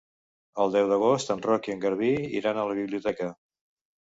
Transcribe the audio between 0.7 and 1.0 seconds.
deu